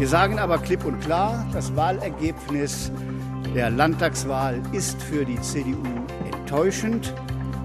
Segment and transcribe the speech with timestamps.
[0.00, 2.90] Wir sagen aber klipp und klar, das Wahlergebnis
[3.54, 5.76] der Landtagswahl ist für die CDU
[6.32, 7.12] enttäuschend.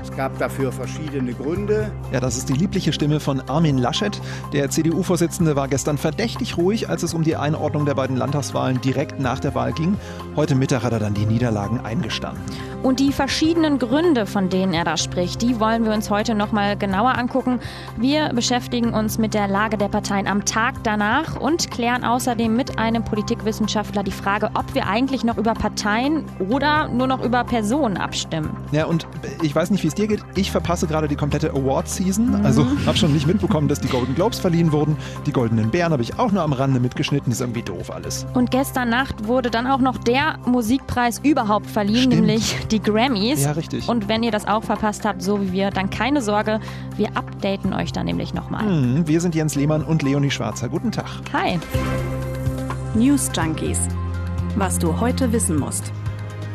[0.06, 1.92] Es gab dafür verschiedene Gründe.
[2.12, 4.22] Ja, das ist die liebliche Stimme von Armin Laschet.
[4.54, 9.20] Der CDU-Vorsitzende war gestern verdächtig ruhig, als es um die Einordnung der beiden Landtagswahlen direkt
[9.20, 9.98] nach der Wahl ging.
[10.36, 12.44] Heute Mittag hat er dann die Niederlagen eingestanden.
[12.84, 16.52] Und die verschiedenen Gründe, von denen er da spricht, die wollen wir uns heute noch
[16.52, 17.60] mal genauer angucken.
[17.98, 22.78] Wir beschäftigen uns mit der Lage der Parteien am Tag danach und klären außerdem mit
[22.78, 27.98] einem Politikwissenschaftler die Frage, ob wir eigentlich noch über Parteien oder nur noch über Personen
[27.98, 28.56] abstimmen.
[28.72, 29.08] Ja, und
[29.42, 30.22] ich weiß nicht, wie es dir geht.
[30.36, 32.40] Ich verpasse gerade die komplette Award-Season.
[32.40, 32.46] Mhm.
[32.46, 34.98] Also habe schon nicht mitbekommen, dass die Golden Globes verliehen wurden.
[35.26, 37.32] Die Goldenen Bären habe ich auch nur am Rande mitgeschnitten.
[37.32, 38.26] ist irgendwie doof alles.
[38.34, 42.16] Und gestern Nacht wurde dann auch noch der Musikpreis überhaupt verliehen, Stimmt.
[42.28, 43.44] nämlich die Grammys.
[43.44, 43.88] Ja, richtig.
[43.90, 46.60] Und wenn ihr das auch verpasst habt, so wie wir, dann keine Sorge.
[46.98, 48.64] Wir updaten euch dann nämlich nochmal.
[48.66, 50.70] Mhm, wir sind Jens Lehmann und Leonie Schwarzer.
[50.70, 51.06] Guten Tag.
[51.34, 51.60] Hi.
[52.94, 53.80] News Junkies.
[54.56, 55.92] Was du heute wissen musst.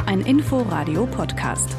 [0.06, 1.76] Ein Info-Radio-Podcast.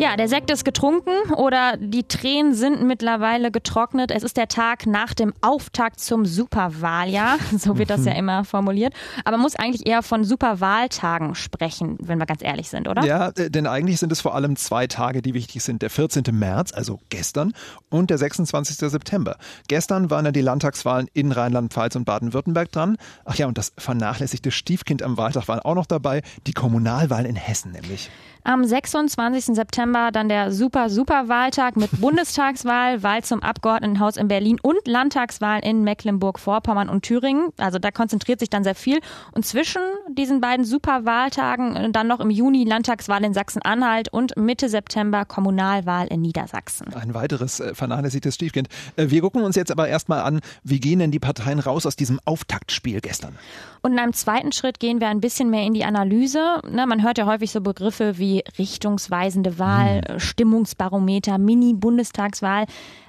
[0.00, 4.12] Ja, der Sekt ist getrunken oder die Tränen sind mittlerweile getrocknet.
[4.12, 7.36] Es ist der Tag nach dem Auftakt zum Superwahljahr.
[7.58, 8.18] So wird das ja mhm.
[8.18, 8.94] immer formuliert.
[9.24, 13.04] Aber man muss eigentlich eher von Superwahltagen sprechen, wenn wir ganz ehrlich sind, oder?
[13.04, 15.82] Ja, äh, denn eigentlich sind es vor allem zwei Tage, die wichtig sind.
[15.82, 16.22] Der 14.
[16.30, 17.52] März, also gestern,
[17.90, 18.76] und der 26.
[18.76, 19.36] September.
[19.66, 22.96] Gestern waren ja die Landtagswahlen in Rheinland-Pfalz und Baden-Württemberg dran.
[23.24, 26.22] Ach ja, und das vernachlässigte Stiefkind am Wahltag war auch noch dabei.
[26.46, 28.10] Die Kommunalwahl in Hessen nämlich.
[28.44, 29.56] Am 26.
[29.56, 35.60] September dann der super, super Wahltag mit Bundestagswahl, Wahl zum Abgeordnetenhaus in Berlin und Landtagswahl
[35.64, 37.50] in Mecklenburg-Vorpommern und Thüringen.
[37.58, 39.00] Also da konzentriert sich dann sehr viel.
[39.32, 44.36] Und zwischen diesen beiden super Wahltagen äh, dann noch im Juni Landtagswahl in Sachsen-Anhalt und
[44.36, 46.92] Mitte September Kommunalwahl in Niedersachsen.
[46.94, 48.68] Ein weiteres äh, vernachlässigtes Stiefkind.
[48.96, 51.96] Äh, wir gucken uns jetzt aber erstmal an, wie gehen denn die Parteien raus aus
[51.96, 53.36] diesem Auftaktspiel gestern?
[53.82, 56.60] Und in einem zweiten Schritt gehen wir ein bisschen mehr in die Analyse.
[56.70, 60.20] Ne, man hört ja häufig so Begriffe wie richtungsweisende Wahl, hm.
[60.20, 62.66] Stimmungsbarometer, Mini-Bundestagswahl.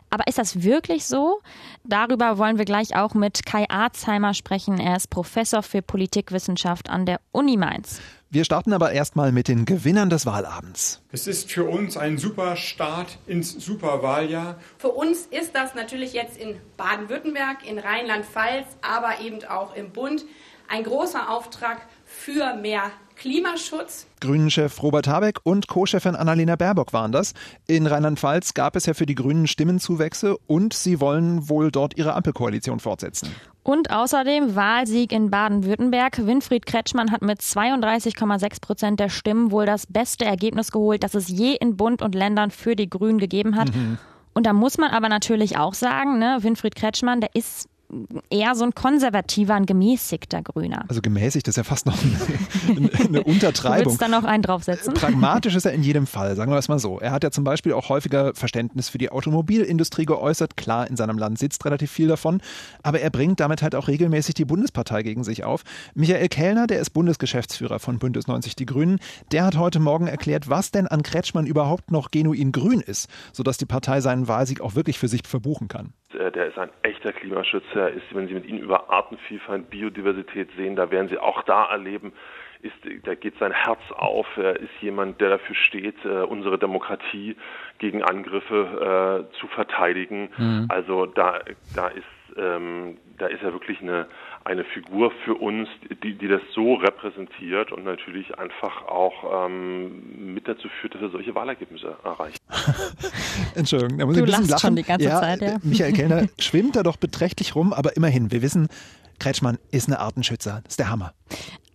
[0.09, 1.39] Aber ist das wirklich so?
[1.83, 4.79] Darüber wollen wir gleich auch mit Kai Arzheimer sprechen.
[4.79, 8.01] Er ist Professor für Politikwissenschaft an der Uni Mainz.
[8.31, 11.01] Wir starten aber erstmal mit den Gewinnern des Wahlabends.
[11.11, 14.59] Es ist für uns ein super Start ins Superwahljahr.
[14.77, 20.25] Für uns ist das natürlich jetzt in Baden-Württemberg, in Rheinland-Pfalz, aber eben auch im Bund
[20.67, 24.07] ein großer Auftrag für mehr Klimaschutz.
[24.21, 27.33] Grünen-Chef Robert Habeck und Co-Chefin Annalena Baerbock waren das.
[27.67, 32.13] In Rheinland-Pfalz gab es ja für die Grünen Stimmenzuwächse und sie wollen wohl dort ihre
[32.13, 33.35] Ampelkoalition fortsetzen.
[33.61, 36.25] Und außerdem Wahlsieg in Baden-Württemberg.
[36.25, 41.27] Winfried Kretschmann hat mit 32,6 Prozent der Stimmen wohl das beste Ergebnis geholt, das es
[41.27, 43.75] je in Bund und Ländern für die Grünen gegeben hat.
[43.75, 43.97] Mhm.
[44.33, 47.67] Und da muss man aber natürlich auch sagen, ne, Winfried Kretschmann, der ist
[48.29, 50.85] eher so ein konservativer, ein gemäßigter Grüner.
[50.87, 51.97] Also gemäßigt ist ja fast noch
[52.67, 53.83] eine, eine Untertreibung.
[53.83, 54.93] Du willst da noch einen draufsetzen?
[54.93, 56.99] Pragmatisch ist er in jedem Fall, sagen wir es mal so.
[56.99, 60.55] Er hat ja zum Beispiel auch häufiger Verständnis für die Automobilindustrie geäußert.
[60.55, 62.41] Klar, in seinem Land sitzt relativ viel davon,
[62.83, 65.63] aber er bringt damit halt auch regelmäßig die Bundespartei gegen sich auf.
[65.95, 68.99] Michael Kellner, der ist Bundesgeschäftsführer von Bündnis 90 Die Grünen,
[69.31, 73.57] der hat heute Morgen erklärt, was denn an Kretschmann überhaupt noch genuin grün ist, sodass
[73.57, 75.93] die Partei seinen Wahlsieg auch wirklich für sich verbuchen kann.
[76.29, 80.75] Äh, der ist ein echter Klimaschützer, ist, wenn Sie mit ihm über Artenvielfalt, Biodiversität sehen,
[80.75, 82.13] da werden Sie auch da erleben,
[82.61, 84.27] ist, da geht sein Herz auf.
[84.35, 87.37] Er ist jemand, der dafür steht, äh, unsere Demokratie
[87.77, 90.29] gegen Angriffe äh, zu verteidigen.
[90.37, 90.65] Mhm.
[90.67, 91.39] Also da,
[91.73, 92.03] da ist,
[92.35, 94.07] ähm, da ist er wirklich eine
[94.45, 95.67] eine Figur für uns,
[96.03, 101.09] die, die das so repräsentiert und natürlich einfach auch ähm, mit dazu führt, dass wir
[101.09, 102.37] solche Wahlergebnisse erreichen.
[103.55, 104.59] Entschuldigung, da muss du ich ein bisschen lachen.
[104.59, 105.57] schon die ganze ja, Zeit, ja.
[105.63, 108.67] Michael Kellner schwimmt da doch beträchtlich rum, aber immerhin, wir wissen,
[109.19, 110.61] Kretschmann ist eine Artenschützer.
[110.63, 111.13] Das ist der Hammer.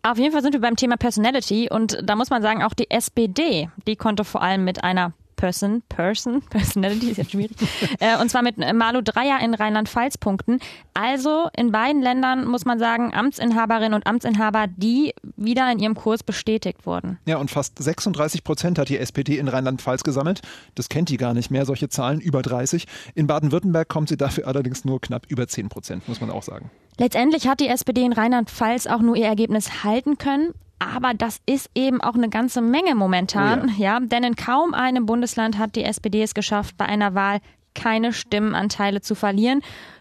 [0.03, 2.91] Auf jeden Fall sind wir beim Thema Personality und da muss man sagen, auch die
[2.91, 5.13] SPD, die konnte vor allem mit einer
[5.45, 7.55] Person, Person, Personality ist jetzt schwierig.
[8.01, 10.59] äh, und zwar mit Malu Dreier in Rheinland-Pfalz punkten.
[10.95, 16.23] Also in beiden Ländern muss man sagen, Amtsinhaberinnen und Amtsinhaber, die wieder in ihrem Kurs
[16.23, 17.19] bestätigt wurden.
[17.27, 20.41] Ja, und fast 36 Prozent hat die SPD in Rheinland-Pfalz gesammelt.
[20.77, 22.87] Das kennt die gar nicht mehr, solche Zahlen, über 30.
[23.15, 26.71] In Baden-Württemberg kommt sie dafür allerdings nur knapp über 10 Prozent, muss man auch sagen.
[26.97, 30.55] Letztendlich hat die SPD in Rheinland-Pfalz auch nur ihr Ergebnis halten können.
[30.95, 33.99] Aber das ist eben auch eine ganze Menge momentan, oh ja.
[33.99, 34.01] ja.
[34.01, 37.41] Denn in kaum einem Bundesland hat die SPD es geschafft, bei einer Wahl
[37.75, 39.61] keine Stimmenanteile zu verlieren.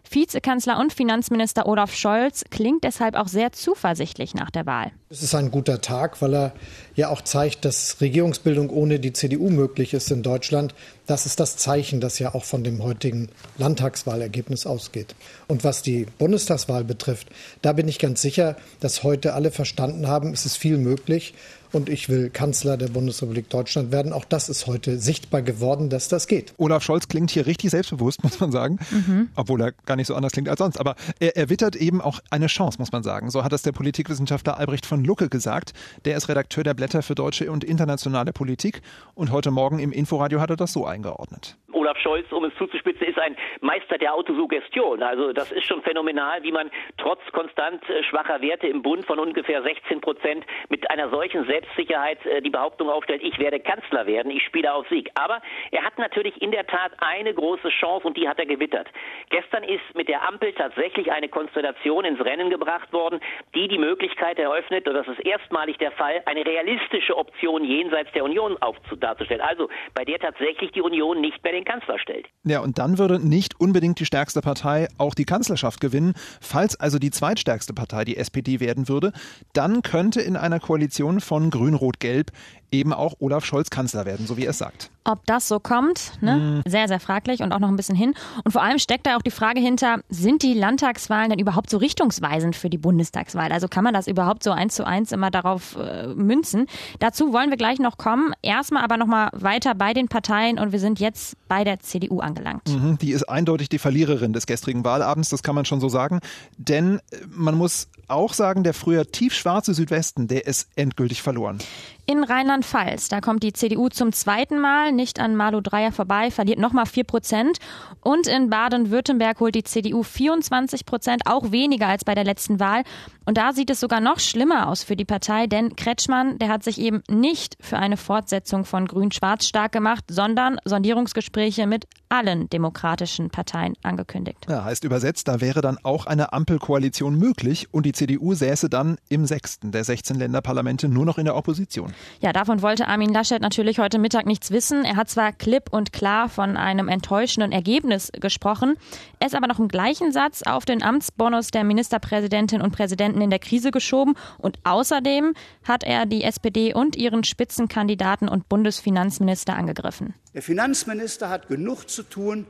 [0.09, 4.91] Vizekanzler und Finanzminister Olaf Scholz klingt deshalb auch sehr zuversichtlich nach der Wahl.
[5.09, 6.51] Es ist ein guter Tag, weil er
[6.95, 10.75] ja auch zeigt, dass Regierungsbildung ohne die CDU möglich ist in Deutschland.
[11.07, 15.15] Das ist das Zeichen, das ja auch von dem heutigen Landtagswahlergebnis ausgeht.
[15.47, 17.29] Und was die Bundestagswahl betrifft,
[17.61, 21.33] da bin ich ganz sicher, dass heute alle verstanden haben, es ist viel möglich
[21.73, 24.13] und ich will Kanzler der Bundesrepublik Deutschland werden.
[24.13, 26.53] Auch das ist heute sichtbar geworden, dass das geht.
[26.57, 29.29] Olaf Scholz klingt hier richtig selbstbewusst, muss man sagen, mhm.
[29.35, 30.79] obwohl er gar nicht so anders klingt als sonst.
[30.79, 33.29] Aber er, er wittert eben auch eine Chance, muss man sagen.
[33.31, 35.73] So hat es der Politikwissenschaftler Albrecht von Lucke gesagt.
[36.05, 38.81] Der ist Redakteur der Blätter für deutsche und internationale Politik
[39.15, 41.57] und heute Morgen im Inforadio hat er das so eingeordnet.
[41.83, 45.03] Olaf Scholz, um es zuzuspitzen, ist ein Meister der Autosuggestion.
[45.03, 49.19] Also das ist schon phänomenal, wie man trotz konstant äh, schwacher Werte im Bund von
[49.19, 54.31] ungefähr 16 Prozent mit einer solchen Selbstsicherheit äh, die Behauptung aufstellt, ich werde Kanzler werden,
[54.31, 55.09] ich spiele auf Sieg.
[55.15, 55.41] Aber
[55.71, 58.87] er hat natürlich in der Tat eine große Chance und die hat er gewittert.
[59.29, 63.19] Gestern ist mit der Ampel tatsächlich eine Konstellation ins Rennen gebracht worden,
[63.55, 68.23] die die Möglichkeit eröffnet, und das ist erstmalig der Fall, eine realistische Option jenseits der
[68.23, 68.57] Union
[69.01, 69.41] darzustellen.
[69.41, 72.27] Also bei der tatsächlich die Union nicht mehr den Kanzler stellt.
[72.43, 76.13] Ja, und dann würde nicht unbedingt die stärkste Partei auch die Kanzlerschaft gewinnen.
[76.41, 79.13] Falls also die zweitstärkste Partei die SPD werden würde,
[79.53, 82.31] dann könnte in einer Koalition von Grün-Rot-Gelb
[82.73, 84.89] eben auch Olaf Scholz Kanzler werden, so wie er es sagt.
[85.05, 86.35] Ob das so kommt, ne?
[86.65, 86.69] Mhm.
[86.69, 88.13] sehr, sehr fraglich und auch noch ein bisschen hin.
[88.43, 91.77] Und vor allem steckt da auch die Frage hinter, sind die Landtagswahlen denn überhaupt so
[91.77, 93.51] richtungsweisend für die Bundestagswahl?
[93.51, 96.67] Also kann man das überhaupt so eins zu eins immer darauf äh, münzen?
[96.99, 98.33] Dazu wollen wir gleich noch kommen.
[98.41, 102.69] Erstmal aber nochmal weiter bei den Parteien und wir sind jetzt bei der CDU angelangt.
[102.69, 106.21] Mhm, die ist eindeutig die Verliererin des gestrigen Wahlabends, das kann man schon so sagen.
[106.57, 111.59] Denn äh, man muss auch sagen, der früher tiefschwarze Südwesten, der ist endgültig verloren.
[112.05, 116.59] In Rheinland-Pfalz, da kommt die CDU zum zweiten Mal nicht an Malu Dreyer vorbei, verliert
[116.59, 117.59] nochmal 4 Prozent.
[118.01, 122.83] Und in Baden-Württemberg holt die CDU 24 Prozent, auch weniger als bei der letzten Wahl.
[123.25, 126.65] Und da sieht es sogar noch schlimmer aus für die Partei, denn Kretschmann, der hat
[126.65, 133.29] sich eben nicht für eine Fortsetzung von Grün-Schwarz stark gemacht, sondern Sondierungsgespräche mit allen demokratischen
[133.29, 134.45] Parteien angekündigt.
[134.49, 138.97] Ja, heißt übersetzt, da wäre dann auch eine Ampelkoalition möglich und die CDU säße dann
[139.07, 141.92] im sechsten der 16 Länderparlamente nur noch in der Opposition.
[142.19, 144.85] Ja, davon wollte Armin Laschet natürlich heute Mittag nichts wissen.
[144.85, 148.75] Er hat zwar klipp und klar von einem enttäuschenden Ergebnis gesprochen,
[149.19, 153.39] es aber noch im gleichen Satz auf den Amtsbonus der Ministerpräsidentin und Präsidenten in der
[153.39, 160.13] Krise geschoben und außerdem hat er die SPD und ihren Spitzenkandidaten und Bundesfinanzminister angegriffen.
[160.33, 162.45] Der Finanzminister hat genug zu tun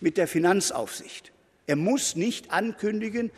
[0.00, 1.32] mit der Finanzaufsicht.
[1.66, 3.30] Er muss nicht ankündigen,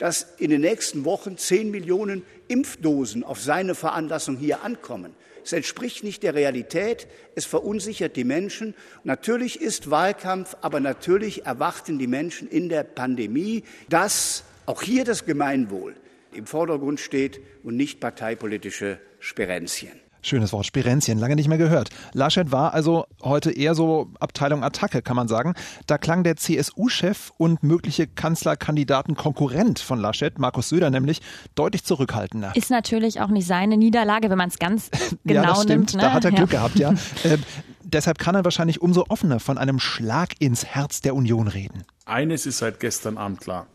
[0.00, 5.14] dass in den nächsten Wochen zehn Millionen Impfdosen auf seine Veranlassung hier ankommen.
[5.44, 8.74] Es entspricht nicht der Realität, es verunsichert die Menschen.
[9.04, 15.26] Natürlich ist Wahlkampf, aber natürlich erwarten die Menschen in der Pandemie, dass auch hier das
[15.26, 15.94] Gemeinwohl
[16.32, 20.00] im Vordergrund steht und nicht parteipolitische Sperenzien.
[20.22, 21.90] Schönes Wort, Spirenzchen, lange nicht mehr gehört.
[22.12, 25.54] Laschet war also heute eher so Abteilung Attacke, kann man sagen.
[25.86, 31.20] Da klang der CSU-Chef und mögliche Kanzlerkandidaten Konkurrent von Laschet, Markus Söder nämlich,
[31.54, 32.52] deutlich zurückhaltender.
[32.54, 34.90] Ist natürlich auch nicht seine Niederlage, wenn man es ganz
[35.24, 35.68] genau ja, das stimmt.
[35.70, 35.94] nimmt.
[35.94, 36.02] Ne?
[36.02, 36.58] Da hat er Glück ja.
[36.58, 36.90] gehabt, ja.
[37.24, 37.38] äh,
[37.82, 41.84] deshalb kann er wahrscheinlich umso offener von einem Schlag ins Herz der Union reden.
[42.04, 43.66] Eines ist seit gestern Abend klar.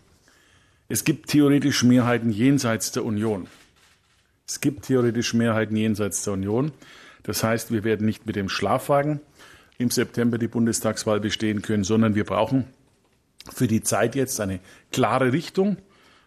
[0.87, 3.47] Es gibt theoretisch Mehrheiten jenseits der Union.
[4.47, 6.71] Es gibt theoretisch Mehrheiten jenseits der Union.
[7.23, 9.19] Das heißt, wir werden nicht mit dem Schlafwagen
[9.77, 12.65] im September die Bundestagswahl bestehen können, sondern wir brauchen
[13.51, 14.59] für die Zeit jetzt eine
[14.91, 15.77] klare Richtung,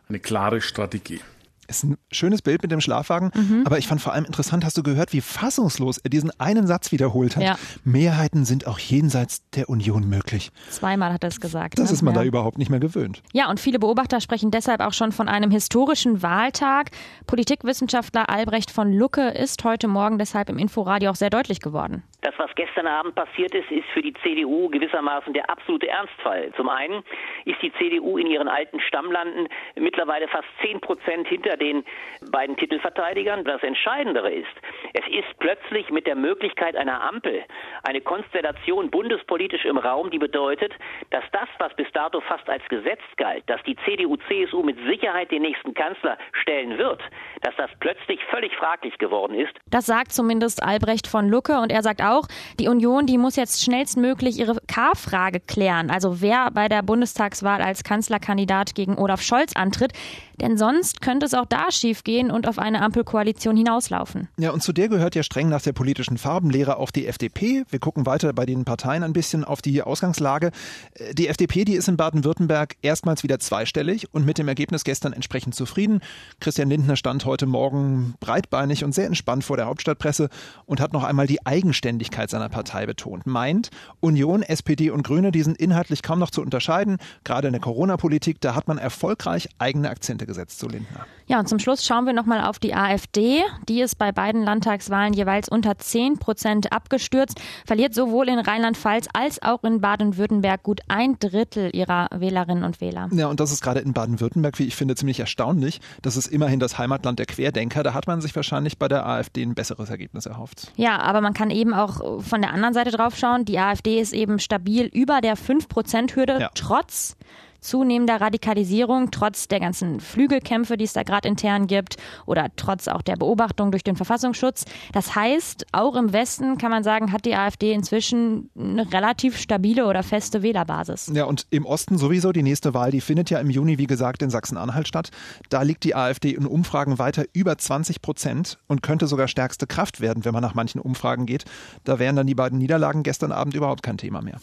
[0.09, 1.20] eine klare Strategie.
[1.69, 3.63] Ist ein schönes Bild mit dem Schlafwagen, mhm.
[3.67, 6.93] aber ich fand vor allem interessant, hast du gehört, wie fassungslos er diesen einen Satz
[6.93, 7.43] wiederholt hat.
[7.43, 7.58] Ja.
[7.84, 10.51] Mehrheiten sind auch jenseits der Union möglich.
[10.70, 11.79] Zweimal hat er es gesagt.
[11.79, 11.94] Das ne?
[11.94, 12.20] ist man ja.
[12.22, 13.22] da überhaupt nicht mehr gewöhnt.
[13.32, 16.91] Ja, und viele Beobachter sprechen deshalb auch schon von einem historischen Wahltag.
[17.27, 22.03] Politikwissenschaftler Albrecht von Lucke ist heute Morgen deshalb im Inforadio auch sehr deutlich geworden.
[22.20, 26.53] Das, was gestern Abend passiert ist, ist für die CDU gewissermaßen der absolute Ernstfall.
[26.56, 27.05] Zum einen
[27.44, 31.84] ist die CDU in ihren alten Stammlanden mittlerweile fast zehn Prozent hinter den
[32.32, 33.44] beiden Titelverteidigern.
[33.44, 34.48] Das Entscheidendere ist,
[34.95, 37.45] es ist plötzlich mit der Möglichkeit einer Ampel
[37.83, 40.73] eine Konstellation bundespolitisch im Raum, die bedeutet,
[41.11, 45.43] dass das, was bis dato fast als Gesetz galt, dass die CDU-CSU mit Sicherheit den
[45.43, 47.01] nächsten Kanzler stellen wird,
[47.43, 49.55] dass das plötzlich völlig fraglich geworden ist.
[49.67, 52.27] Das sagt zumindest Albrecht von Lucke und er sagt auch,
[52.59, 55.91] die Union, die muss jetzt schnellstmöglich ihre K-Frage klären.
[55.91, 59.93] Also wer bei der Bundestagswahl als Kanzlerkandidat gegen Olaf Scholz antritt.
[60.41, 64.29] Denn sonst könnte es auch da schiefgehen und auf eine Ampelkoalition hinauslaufen.
[64.39, 67.65] Ja, und zu der gehört ja streng nach der politischen Farbenlehre auch die FDP.
[67.69, 70.53] Wir gucken weiter bei den Parteien ein bisschen auf die Ausgangslage.
[70.94, 75.13] Äh, die FDP, die ist in Baden-Württemberg erstmals wieder zweistellig und mit dem Ergebnis gestern
[75.13, 76.01] entsprechend zufrieden.
[76.39, 80.29] Christian Lindner stand heute Morgen breitbeinig und sehr entspannt vor der Hauptstadtpresse
[80.65, 83.27] und hat noch einmal die Eigenständigkeit seiner Partei betont.
[83.27, 86.99] Meint, Union, SPD und Grüne, die sind inhaltlich kaum noch zu unterscheiden.
[87.25, 91.05] Gerade in der Corona-Politik, da hat man erfolgreich eigene Akzente gesetzt, so Lindner.
[91.27, 93.43] Ja, und zum Schluss schauen wir nochmal auf die AfD.
[93.69, 99.43] Die ist bei beiden Landtagswahlen jeweils unter 10 Prozent abgestürzt, verliert sowohl in Rheinland-Pfalz als
[99.43, 103.08] auch in Baden-Württemberg gut ein Drittel ihrer Wählerinnen und Wähler.
[103.13, 105.81] Ja, und das ist gerade in Baden-Württemberg, wie ich finde, ziemlich erstaunlich.
[106.03, 107.82] Das ist immerhin das Heimatland der Querdenker.
[107.82, 110.70] Da hat man sich wahrscheinlich bei der AfD ein besseres Ergebnis erhofft.
[110.77, 113.46] Ja, aber man kann eben auch von der anderen Seite drauf schauen.
[113.46, 116.51] Die AfD ist eben stabil über der 5-Prozent-Hürde, ja.
[116.55, 117.17] trotz
[117.60, 121.96] zunehmender Radikalisierung, trotz der ganzen Flügelkämpfe, die es da gerade intern gibt
[122.27, 124.65] oder trotz auch der Beobachtung durch den Verfassungsschutz.
[124.93, 129.86] Das heißt, auch im Westen kann man sagen, hat die AfD inzwischen eine relativ stabile
[129.86, 131.10] oder feste Wählerbasis.
[131.15, 134.22] Ja, und im Osten sowieso die nächste Wahl, die findet ja im Juni, wie gesagt,
[134.22, 135.10] in Sachsen-Anhalt statt.
[135.48, 140.00] Da liegt die AfD in Umfragen weiter über 20 Prozent und könnte sogar stärkste Kraft
[140.00, 141.44] werden, wenn man nach manchen Umfragen geht.
[141.84, 144.41] Da wären dann die beiden Niederlagen gestern Abend überhaupt kein Thema mehr.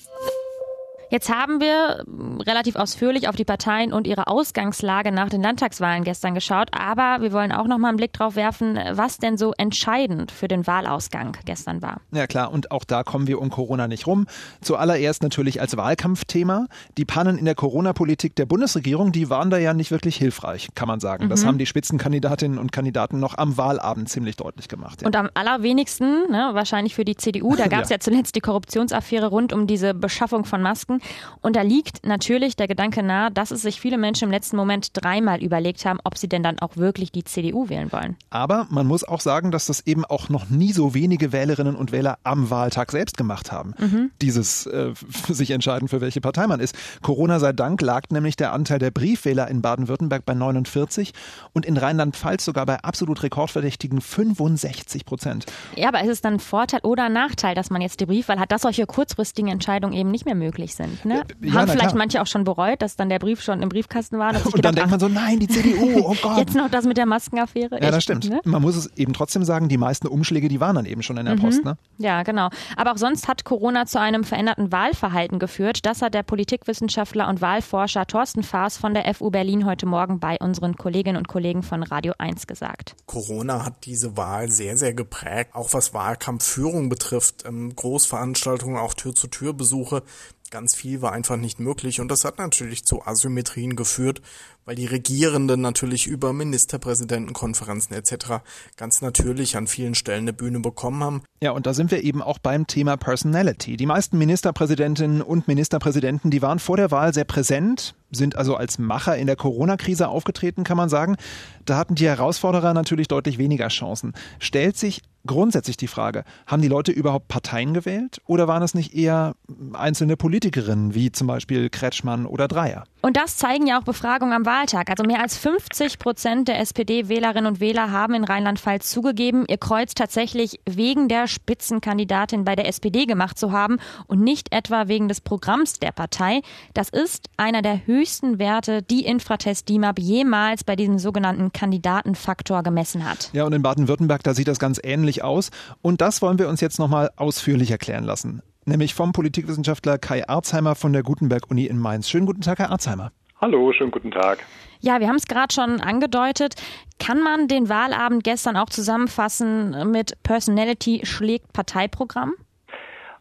[1.09, 2.03] Jetzt haben wir
[2.45, 7.31] relativ ausführlich auf die Parteien und ihre Ausgangslage nach den Landtagswahlen gestern geschaut, aber wir
[7.31, 11.37] wollen auch noch mal einen Blick drauf werfen, was denn so entscheidend für den Wahlausgang
[11.45, 12.01] gestern war.
[12.11, 14.27] Ja klar, und auch da kommen wir um Corona nicht rum.
[14.61, 16.67] Zuallererst natürlich als Wahlkampfthema.
[16.97, 20.87] Die Pannen in der Corona-Politik der Bundesregierung, die waren da ja nicht wirklich hilfreich, kann
[20.87, 21.29] man sagen.
[21.29, 21.47] Das mhm.
[21.47, 25.01] haben die Spitzenkandidatinnen und Kandidaten noch am Wahlabend ziemlich deutlich gemacht.
[25.01, 25.07] Ja.
[25.07, 27.95] Und am allerwenigsten, ne, wahrscheinlich für die CDU, da gab es ja.
[27.95, 30.94] ja zuletzt die Korruptionsaffäre rund um diese Beschaffung von Masken.
[30.95, 31.39] Gedanken.
[31.41, 34.89] Und da liegt natürlich der Gedanke nahe, dass es sich viele Menschen im letzten Moment
[34.93, 38.15] dreimal überlegt haben, ob sie denn dann auch wirklich die CDU wählen wollen.
[38.29, 41.91] Aber man muss auch sagen, dass das eben auch noch nie so wenige Wählerinnen und
[41.91, 43.73] Wähler am Wahltag selbst gemacht haben.
[43.77, 44.11] Mhm.
[44.21, 44.93] Dieses äh,
[45.27, 46.75] sich entscheiden, für welche Partei man ist.
[47.01, 51.13] Corona sei Dank lag nämlich der Anteil der Briefwähler in Baden-Württemberg bei 49
[51.53, 55.45] und in Rheinland-Pfalz sogar bei absolut rekordverdächtigen 65 Prozent.
[55.75, 58.63] Ja, aber ist es dann Vorteil oder Nachteil, dass man jetzt die Briefwahl hat, dass
[58.63, 60.84] solche kurzfristigen Entscheidungen eben nicht mehr möglich sind?
[60.85, 61.05] Sind.
[61.05, 61.23] Ne?
[61.41, 61.97] Ja, Haben vielleicht klar.
[61.97, 64.29] manche auch schon bereut, dass dann der Brief schon im Briefkasten war.
[64.29, 66.37] Und, und gedacht, dann denkt man so, nein, die CDU, oh Gott.
[66.37, 67.81] Jetzt noch das mit der Maskenaffäre.
[67.81, 68.29] Ja, das stimmt.
[68.29, 68.41] Ne?
[68.43, 71.25] Man muss es eben trotzdem sagen, die meisten Umschläge, die waren dann eben schon in
[71.25, 71.41] der mhm.
[71.41, 71.65] Post.
[71.65, 71.77] Ne?
[71.97, 72.49] Ja, genau.
[72.77, 75.85] Aber auch sonst hat Corona zu einem veränderten Wahlverhalten geführt.
[75.85, 80.37] Das hat der Politikwissenschaftler und Wahlforscher Thorsten Faas von der FU Berlin heute Morgen bei
[80.39, 82.95] unseren Kolleginnen und Kollegen von Radio 1 gesagt.
[83.05, 87.43] Corona hat diese Wahl sehr, sehr geprägt, auch was Wahlkampfführung betrifft.
[87.45, 90.03] Ähm, Großveranstaltungen, auch Tür-zu-Tür-Besuche
[90.51, 94.21] Ganz viel war einfach nicht möglich und das hat natürlich zu Asymmetrien geführt,
[94.65, 98.41] weil die Regierenden natürlich über Ministerpräsidentenkonferenzen etc.
[98.77, 101.23] ganz natürlich an vielen Stellen eine Bühne bekommen haben.
[101.41, 103.77] Ja, und da sind wir eben auch beim Thema Personality.
[103.77, 108.79] Die meisten Ministerpräsidentinnen und Ministerpräsidenten, die waren vor der Wahl sehr präsent, sind also als
[108.79, 111.17] Macher in der Corona-Krise aufgetreten, kann man sagen.
[111.65, 114.13] Da hatten die Herausforderer natürlich deutlich weniger Chancen.
[114.39, 118.93] Stellt sich grundsätzlich die Frage, haben die Leute überhaupt Parteien gewählt oder waren es nicht
[118.93, 119.35] eher
[119.73, 122.83] einzelne Politikerinnen wie zum Beispiel Kretschmann oder Dreier?
[123.01, 124.89] Und das zeigen ja auch Befragungen am Wahltag.
[124.89, 129.93] Also mehr als 50 Prozent der SPD-Wählerinnen und Wähler haben in Rheinland-Pfalz zugegeben, ihr Kreuz
[129.93, 135.19] tatsächlich wegen der Spitzenkandidatin bei der SPD gemacht zu haben und nicht etwa wegen des
[135.19, 136.41] Programms der Partei.
[136.73, 143.03] Das ist einer der höchsten Werte, die Infratest DIMAP jemals bei diesem sogenannten Kandidatenfaktor gemessen
[143.03, 143.31] hat.
[143.33, 145.51] Ja, und in Baden-Württemberg, da sieht das ganz ähnlich aus.
[145.81, 148.41] Und das wollen wir uns jetzt nochmal ausführlich erklären lassen.
[148.63, 152.09] Nämlich vom Politikwissenschaftler Kai Arzheimer von der Gutenberg-Uni in Mainz.
[152.09, 153.11] Schönen guten Tag, Herr Arzheimer.
[153.45, 154.39] Hallo, schönen guten Tag.
[154.79, 156.55] Ja, wir haben es gerade schon angedeutet.
[156.97, 162.33] Kann man den Wahlabend gestern auch zusammenfassen mit Personality schlägt Parteiprogramm?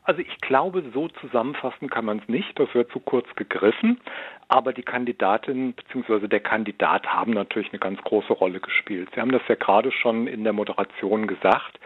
[0.04, 2.58] Also ich glaube, so zusammenfassen kann man es nicht.
[2.58, 4.00] Das wird zu kurz gegriffen.
[4.48, 6.26] Aber die Kandidatin bzw.
[6.26, 9.10] der Kandidat haben natürlich eine ganz große Rolle gespielt.
[9.14, 11.78] Sie haben das ja gerade schon in der Moderation gesagt.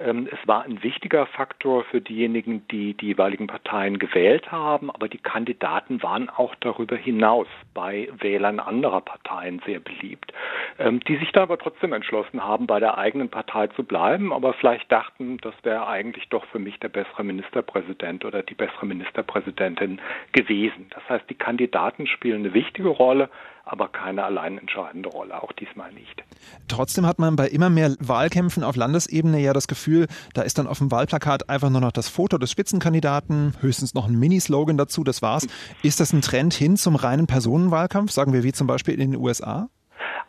[0.00, 5.08] Ähm, es war ein wichtiger Faktor für diejenigen, die die jeweiligen Parteien gewählt haben, aber
[5.08, 10.32] die Kandidaten waren auch darüber hinaus bei Wählern anderer Parteien sehr beliebt.
[10.78, 14.54] ähm, die sich da aber trotzdem entschlossen haben, bei der eigenen Partei zu bleiben, aber
[14.54, 20.00] vielleicht dachten, das wäre eigentlich doch für mich der bessere Ministerpräsident oder die bessere Ministerpräsidentin
[20.32, 20.86] gewesen.
[20.90, 23.28] Das heißt, die Kandidaten spielen eine wichtige Rolle,
[23.68, 26.24] aber keine allein entscheidende Rolle, auch diesmal nicht.
[26.68, 30.66] Trotzdem hat man bei immer mehr Wahlkämpfen auf Landesebene ja das Gefühl, da ist dann
[30.66, 35.04] auf dem Wahlplakat einfach nur noch das Foto des Spitzenkandidaten, höchstens noch ein Mini-Slogan dazu,
[35.04, 35.46] das war's.
[35.82, 39.20] Ist das ein Trend hin zum reinen Personenwahlkampf, sagen wir wie zum Beispiel in den
[39.20, 39.68] USA?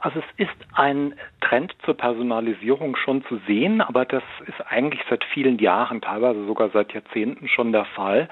[0.01, 5.24] Also es ist ein Trend zur Personalisierung schon zu sehen, aber das ist eigentlich seit
[5.34, 8.29] vielen Jahren, teilweise sogar seit Jahrzehnten schon der Fall.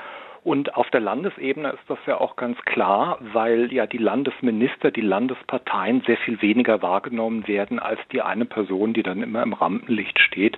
[0.48, 5.02] Und auf der Landesebene ist das ja auch ganz klar, weil ja die Landesminister, die
[5.02, 10.18] Landesparteien sehr viel weniger wahrgenommen werden als die eine Person, die dann immer im Rampenlicht
[10.22, 10.58] steht.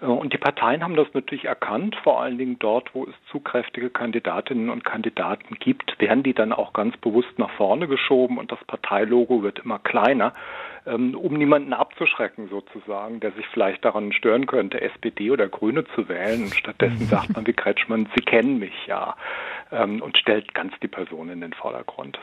[0.00, 3.40] Äh, und die Parteien haben das natürlich erkannt, vor allen Dingen dort, wo es zu
[3.40, 8.52] kräftige Kandidatinnen und Kandidaten gibt, werden die dann auch ganz bewusst nach vorne geschoben und
[8.52, 10.32] das Parteilogo wird immer kleiner
[10.86, 16.08] ähm, um niemanden abzuschrecken sozusagen, der sich vielleicht daran stören könnte, SPD oder Grüne zu
[16.08, 16.42] wählen.
[16.44, 19.16] Und stattdessen sagt man wie Kretschmann, Sie kennen mich ja
[19.74, 22.18] ähm, und stellt ganz die Person in den Vordergrund.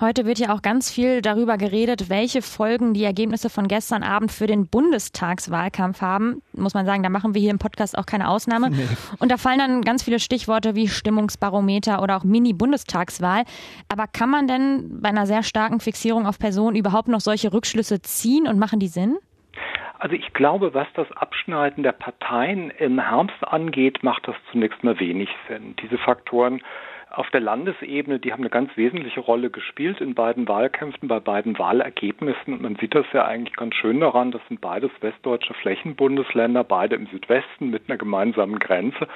[0.00, 4.32] Heute wird ja auch ganz viel darüber geredet, welche Folgen die Ergebnisse von gestern Abend
[4.32, 6.42] für den Bundestagswahlkampf haben.
[6.52, 8.70] Muss man sagen, da machen wir hier im Podcast auch keine Ausnahme.
[8.70, 8.88] Nee.
[9.18, 13.44] Und da fallen dann ganz viele Stichworte wie Stimmungsbarometer oder auch Mini-Bundestagswahl.
[13.88, 18.00] Aber kann man denn bei einer sehr starken Fixierung auf Personen überhaupt noch solche Rückschlüsse
[18.00, 19.18] ziehen und machen die Sinn?
[20.00, 24.98] Also ich glaube, was das Abschneiden der Parteien im Herbst angeht, macht das zunächst mal
[24.98, 25.76] wenig Sinn.
[25.82, 26.62] Diese Faktoren
[27.12, 31.58] auf der Landesebene, die haben eine ganz wesentliche Rolle gespielt in beiden Wahlkämpfen, bei beiden
[31.58, 32.54] Wahlergebnissen.
[32.54, 36.94] Und man sieht das ja eigentlich ganz schön daran, das sind beides westdeutsche Flächenbundesländer, beide
[36.94, 39.08] im Südwesten mit einer gemeinsamen Grenze.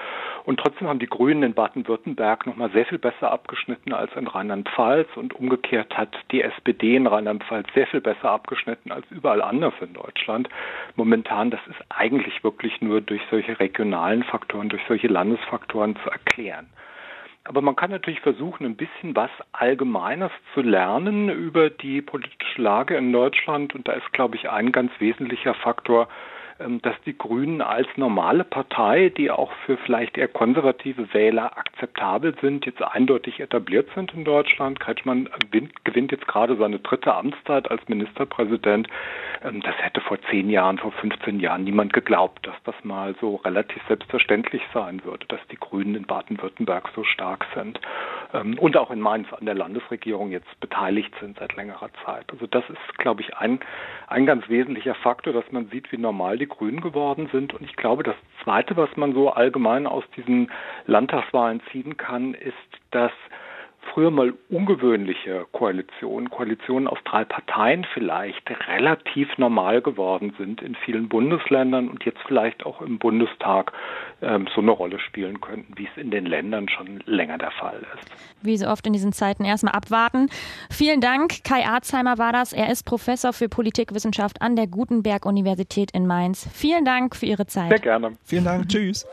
[0.45, 5.09] Und trotzdem haben die Grünen in Baden-Württemberg nochmal sehr viel besser abgeschnitten als in Rheinland-Pfalz.
[5.17, 9.93] Und umgekehrt hat die SPD in Rheinland-Pfalz sehr viel besser abgeschnitten als überall anders in
[9.93, 10.49] Deutschland.
[10.97, 16.67] Momentan, das ist eigentlich wirklich nur durch solche regionalen Faktoren, durch solche Landesfaktoren zu erklären.
[17.45, 22.97] Aber man kann natürlich versuchen, ein bisschen was Allgemeines zu lernen über die politische Lage
[22.97, 23.75] in Deutschland.
[23.75, 26.09] Und da ist, glaube ich, ein ganz wesentlicher Faktor,
[26.59, 32.65] dass die Grünen als normale Partei, die auch für vielleicht eher konservative Wähler akzeptabel sind,
[32.65, 34.79] jetzt eindeutig etabliert sind in Deutschland.
[34.79, 38.89] Kretschmann gewinnt jetzt gerade seine dritte Amtszeit als Ministerpräsident.
[39.43, 43.37] Ähm, das hätte vor zehn Jahren, vor 15 Jahren niemand geglaubt, dass das mal so
[43.37, 47.81] relativ selbstverständlich sein würde, dass die Grünen in Baden-Württemberg so stark sind
[48.33, 52.25] ähm, und auch in Mainz an der Landesregierung jetzt beteiligt sind seit längerer Zeit.
[52.31, 53.61] Also das ist, glaube ich, ein,
[54.07, 57.55] ein ganz wesentlicher Faktor, dass man sieht, wie normal die Grünen geworden sind.
[57.55, 60.51] Und ich glaube, das Zweite, was man so allgemein aus diesen
[60.87, 62.55] Landtagswahlen ziehen kann, ist,
[62.91, 63.13] dass
[63.95, 71.09] früher mal ungewöhnliche Koalitionen, Koalitionen aus drei Parteien vielleicht relativ normal geworden sind in vielen
[71.09, 73.73] Bundesländern und jetzt vielleicht auch im Bundestag
[74.21, 77.81] ähm, so eine Rolle spielen könnten, wie es in den Ländern schon länger der Fall
[77.95, 78.11] ist.
[78.43, 80.29] Wie so oft in diesen Zeiten erstmal abwarten.
[80.71, 81.45] Vielen Dank.
[81.45, 82.53] Kai Arzheimer war das.
[82.53, 86.49] Er ist Professor für Politikwissenschaft an der Gutenberg-Universität in Mainz.
[86.53, 87.69] Vielen Dank für Ihre Zeit.
[87.69, 88.17] Sehr gerne.
[88.25, 88.69] Vielen Dank.
[88.69, 89.07] Tschüss.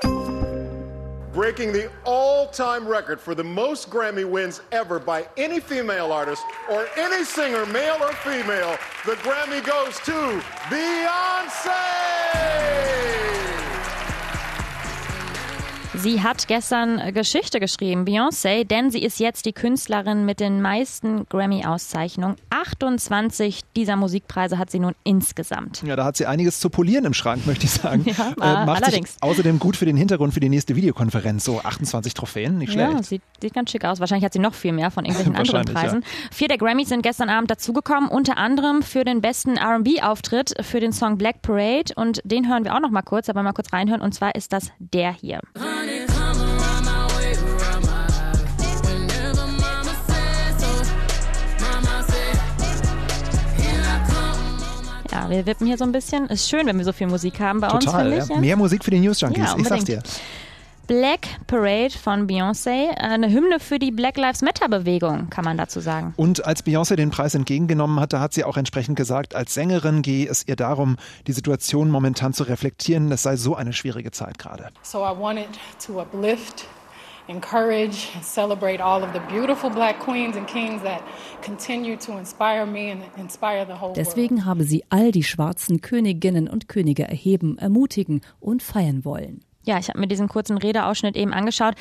[1.34, 6.44] Breaking the all time record for the most Grammy wins ever by any female artist
[6.70, 8.78] or any singer, male or female.
[9.06, 11.92] The Grammy goes to Beyonce!
[15.94, 20.62] Sie hat gestern äh, Geschichte geschrieben, Beyoncé, denn sie ist jetzt die Künstlerin mit den
[20.62, 22.38] meisten Grammy-Auszeichnungen.
[22.50, 25.84] 28 dieser Musikpreise hat sie nun insgesamt.
[25.86, 28.06] Ja, da hat sie einiges zu polieren im Schrank, möchte ich sagen.
[28.22, 29.14] Ja, äh, macht allerdings.
[29.14, 31.44] Sich außerdem gut für den Hintergrund für die nächste Videokonferenz.
[31.44, 32.92] So 28 Trophäen, nicht schlecht.
[32.92, 34.00] Ja, sieht, sieht ganz schick aus.
[34.00, 36.02] Wahrscheinlich hat sie noch viel mehr von irgendwelchen anderen Preisen.
[36.02, 36.08] Ja.
[36.32, 40.92] Vier der Grammys sind gestern Abend dazugekommen, unter anderem für den besten R&B-Auftritt für den
[40.92, 41.94] Song Black Parade.
[41.96, 44.02] Und den hören wir auch noch mal kurz, aber mal kurz reinhören.
[44.02, 45.40] Und zwar ist das der hier.
[55.12, 56.28] Ja, wir wippen hier so ein bisschen.
[56.28, 58.38] Ist schön, wenn wir so viel Musik haben bei Total, uns, ja.
[58.38, 60.02] Mehr Musik für die News Junkies, ja, ich sag's dir.
[60.92, 65.80] Black Parade von Beyoncé, eine Hymne für die Black Lives Matter Bewegung, kann man dazu
[65.80, 66.14] sagen.
[66.18, 70.28] Und als Beyoncé den Preis entgegengenommen hatte, hat sie auch entsprechend gesagt, als Sängerin gehe
[70.28, 73.10] es ihr darum, die Situation momentan zu reflektieren.
[73.10, 74.68] Das sei so eine schwierige Zeit gerade.
[74.82, 75.48] So I wanted
[75.88, 76.66] to uplift
[77.30, 81.00] encourage and celebrate all of the beautiful black queens and kings that
[81.42, 86.50] continue to inspire me and inspire the whole Deswegen habe sie all die schwarzen Königinnen
[86.50, 89.46] und Könige erheben, ermutigen und feiern wollen.
[89.64, 91.76] Ja, ich habe mir diesen kurzen Redeausschnitt eben angeschaut.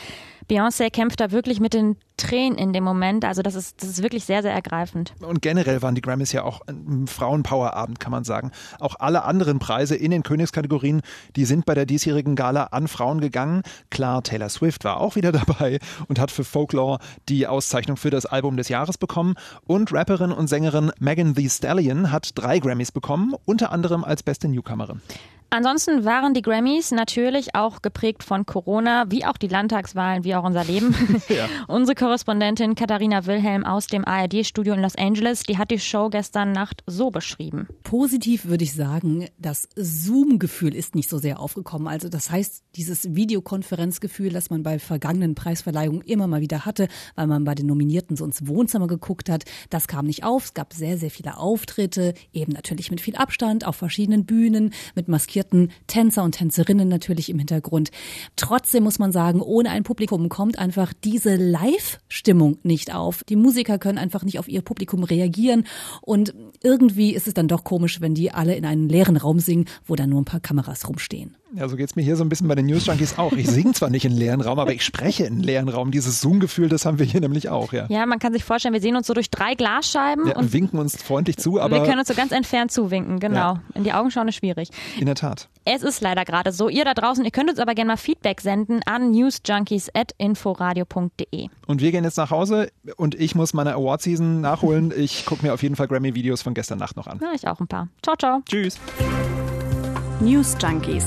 [0.51, 3.25] Beyoncé kämpft da wirklich mit den Tränen in dem Moment.
[3.25, 5.15] Also das ist, das ist wirklich sehr, sehr ergreifend.
[5.21, 8.51] Und generell waren die Grammys ja auch ein Frauenpowerabend, kann man sagen.
[8.81, 11.03] Auch alle anderen Preise in den Königskategorien,
[11.37, 13.63] die sind bei der diesjährigen Gala an Frauen gegangen.
[13.91, 18.27] Klar, Taylor Swift war auch wieder dabei und hat für Folklore die Auszeichnung für das
[18.27, 19.37] Album des Jahres bekommen.
[19.67, 24.49] Und Rapperin und Sängerin Megan Thee Stallion hat drei Grammys bekommen, unter anderem als beste
[24.49, 25.01] Newcomerin.
[25.53, 30.45] Ansonsten waren die Grammys natürlich auch geprägt von Corona, wie auch die Landtagswahlen, wie auch
[30.45, 30.95] unser Leben.
[31.29, 31.49] Ja.
[31.67, 36.53] Unsere Korrespondentin Katharina Wilhelm aus dem ARD-Studio in Los Angeles, die hat die Show gestern
[36.53, 37.67] Nacht so beschrieben.
[37.83, 41.89] Positiv würde ich sagen, das Zoom-Gefühl ist nicht so sehr aufgekommen.
[41.89, 46.87] Also das heißt, dieses Videokonferenzgefühl, das man bei vergangenen Preisverleihungen immer mal wieder hatte,
[47.17, 50.45] weil man bei den Nominierten so ins Wohnzimmer geguckt hat, das kam nicht auf.
[50.45, 55.09] Es gab sehr, sehr viele Auftritte, eben natürlich mit viel Abstand auf verschiedenen Bühnen, mit
[55.09, 57.91] maskierten engagierten Tänzer und Tänzerinnen natürlich im Hintergrund.
[58.37, 63.25] Trotzdem muss man sagen, ohne ein Publikum kommt einfach diese Live-Stimmung nicht auf.
[63.25, 65.65] Die Musiker können einfach nicht auf ihr Publikum reagieren
[66.03, 69.67] und irgendwie ist es dann doch komisch, wenn die alle in einen leeren Raum singen,
[69.87, 71.37] wo dann nur ein paar Kameras rumstehen.
[71.53, 73.33] Ja, so geht's mir hier so ein bisschen bei den News Junkies auch.
[73.33, 75.91] Ich singe zwar nicht in leeren Raum, aber ich spreche in leeren Raum.
[75.91, 77.87] Dieses Zoom-Gefühl, das haben wir hier nämlich auch, ja.
[77.89, 80.79] Ja, man kann sich vorstellen, wir sehen uns so durch drei Glasscheiben ja, und winken
[80.79, 81.77] uns freundlich zu, aber.
[81.77, 83.55] Wir können uns so ganz entfernt zuwinken, genau.
[83.55, 83.63] Ja.
[83.75, 84.71] In die Augen schauen ist schwierig.
[84.99, 85.49] In der Tat.
[85.65, 86.69] Es ist leider gerade so.
[86.69, 91.49] Ihr da draußen, ihr könnt uns aber gerne mal Feedback senden an newsjunkies.inforadio.de.
[91.67, 94.93] Und wir gehen jetzt nach Hause und ich muss meine Award-Season nachholen.
[95.01, 97.21] Ich gucke mir auf jeden Fall Grammy-Videos von gestern Nacht noch an.
[97.23, 97.89] Ja, ich auch ein paar.
[98.03, 98.43] Ciao, ciao.
[98.45, 98.79] Tschüss.
[100.21, 101.07] News Junkies.